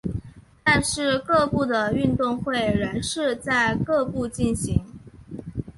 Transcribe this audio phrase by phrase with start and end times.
[0.63, 4.83] 但是各部的运动会仍是在各部进行。